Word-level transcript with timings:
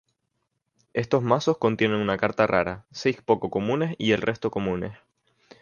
Estos 0.95 1.21
mazos 1.21 1.59
contienen 1.59 1.99
una 1.99 2.17
carta 2.17 2.47
rara, 2.47 2.87
seis 2.89 3.21
poco 3.23 3.51
comunes 3.51 3.93
y 3.99 4.13
el 4.13 4.23
resto 4.23 4.49
comunes. 4.49 4.93